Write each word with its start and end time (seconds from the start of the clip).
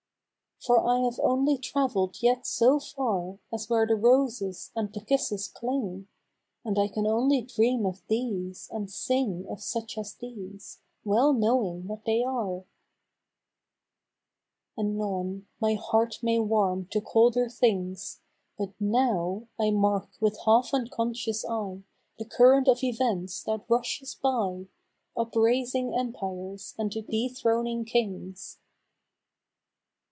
4 0.65 0.75
For 0.75 0.87
I 0.87 0.99
have 0.99 1.19
only 1.23 1.57
travelled 1.57 2.17
yet 2.21 2.45
so 2.45 2.79
far 2.79 3.39
As 3.51 3.67
where 3.67 3.87
the 3.87 3.95
roses 3.95 4.69
and 4.75 4.93
the 4.93 4.99
kisses 5.01 5.47
cling, 5.47 6.07
And 6.63 6.77
I 6.77 6.87
xan 6.87 7.07
only 7.07 7.41
dream 7.41 7.83
of 7.83 8.03
these, 8.07 8.69
and 8.71 8.87
sing 8.87 9.47
Of 9.49 9.63
such 9.63 9.97
as 9.97 10.13
these, 10.13 10.77
well 11.03 11.33
knowing 11.33 11.87
what 11.87 12.05
they 12.05 12.21
are! 12.21 12.63
5 14.75 14.85
Anon, 14.85 15.47
my 15.59 15.73
heart 15.73 16.19
may 16.21 16.37
warm 16.37 16.85
to 16.91 17.01
colder 17.01 17.49
things, 17.49 18.21
But 18.55 18.79
now 18.79 19.47
I 19.59 19.71
mark 19.71 20.09
with 20.19 20.37
half 20.45 20.75
unconscious 20.75 21.43
eye 21.43 21.81
The 22.19 22.25
current 22.25 22.67
of 22.67 22.83
events 22.83 23.41
that 23.45 23.65
rushes 23.67 24.13
by, 24.13 24.67
Upraising 25.17 25.95
Empires 25.95 26.75
and 26.77 26.91
dethroning 26.91 27.83
Kings. 27.83 28.59